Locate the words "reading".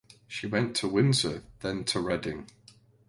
1.99-2.47